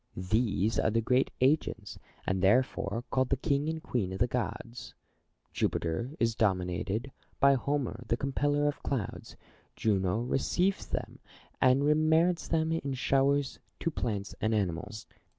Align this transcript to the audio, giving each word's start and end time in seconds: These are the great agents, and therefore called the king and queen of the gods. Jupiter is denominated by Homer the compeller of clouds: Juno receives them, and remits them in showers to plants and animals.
These 0.17 0.79
are 0.79 0.89
the 0.89 0.99
great 0.99 1.29
agents, 1.41 1.99
and 2.25 2.41
therefore 2.41 3.03
called 3.11 3.29
the 3.29 3.37
king 3.37 3.69
and 3.69 3.83
queen 3.83 4.11
of 4.11 4.17
the 4.17 4.25
gods. 4.25 4.95
Jupiter 5.53 6.15
is 6.19 6.33
denominated 6.33 7.11
by 7.39 7.53
Homer 7.53 8.03
the 8.07 8.17
compeller 8.17 8.67
of 8.67 8.81
clouds: 8.81 9.35
Juno 9.75 10.21
receives 10.21 10.87
them, 10.87 11.19
and 11.61 11.83
remits 11.85 12.47
them 12.47 12.71
in 12.71 12.95
showers 12.95 13.59
to 13.79 13.91
plants 13.91 14.33
and 14.41 14.55
animals. 14.55 15.05